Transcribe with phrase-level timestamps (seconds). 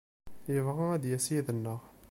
[0.53, 1.81] Yebɣa ad d-yas yid-neɣ.